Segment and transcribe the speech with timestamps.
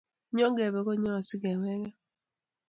[0.35, 1.83] Nyon kebe kobyon asi kewegen